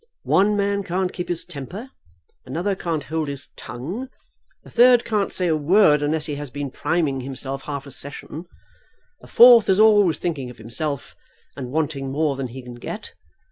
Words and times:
One 0.23 0.57
man 0.57 0.81
can't 0.81 1.13
keep 1.13 1.29
his 1.29 1.45
temper. 1.45 1.91
Another 2.43 2.75
can't 2.75 3.03
hold 3.03 3.27
his 3.27 3.49
tongue. 3.55 4.09
A 4.65 4.69
third 4.71 5.05
can't 5.05 5.31
say 5.31 5.45
a 5.47 5.55
word 5.55 6.01
unless 6.01 6.25
he 6.25 6.37
has 6.37 6.49
been 6.49 6.71
priming 6.71 7.21
himself 7.21 7.61
half 7.65 7.85
a 7.85 7.91
session. 7.91 8.45
A 9.21 9.27
fourth 9.27 9.69
is 9.69 9.79
always 9.79 10.17
thinking 10.17 10.49
of 10.49 10.57
himself, 10.57 11.15
and 11.55 11.69
wanting 11.71 12.11
more 12.11 12.35
than 12.35 12.47
he 12.47 12.63
can 12.63 12.73
get. 12.79 13.13